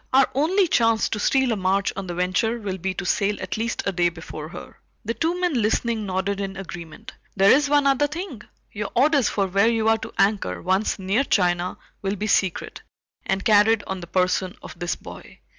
"Our 0.13 0.27
only 0.33 0.67
chance 0.67 1.09
to 1.09 1.19
steal 1.19 1.51
a 1.51 1.55
march 1.55 1.93
on 1.95 2.07
the 2.07 2.15
Venture 2.15 2.57
will 2.57 2.79
be 2.79 2.95
to 2.95 3.05
sail 3.05 3.39
at 3.39 3.55
least 3.55 3.83
a 3.85 3.91
day 3.91 4.09
before 4.09 4.49
her." 4.49 4.79
The 5.05 5.13
two 5.13 5.39
men 5.39 5.53
listening 5.61 6.07
nodded 6.07 6.41
in 6.41 6.57
agreement. 6.57 7.13
"There 7.35 7.51
is 7.51 7.69
one 7.69 7.85
other 7.85 8.07
thing. 8.07 8.41
Your 8.71 8.89
orders 8.95 9.29
for 9.29 9.45
where 9.45 9.67
you 9.69 9.87
are 9.89 9.99
to 9.99 10.11
anchor, 10.17 10.59
once 10.59 10.97
near 10.97 11.23
China, 11.23 11.77
will 12.01 12.15
be 12.15 12.25
secret, 12.25 12.81
and 13.27 13.45
carried 13.45 13.83
on 13.85 13.99
the 13.99 14.07
person 14.07 14.55
of 14.63 14.79
this 14.79 14.95
boy." 14.95 15.39